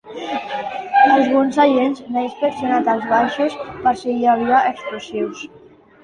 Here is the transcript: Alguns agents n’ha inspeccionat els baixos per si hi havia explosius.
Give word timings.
Alguns 1.15 1.57
agents 1.63 1.99
n’ha 2.15 2.23
inspeccionat 2.27 2.89
els 2.93 3.05
baixos 3.11 3.57
per 3.83 3.93
si 3.99 4.15
hi 4.15 4.25
havia 4.31 4.63
explosius. 4.71 5.45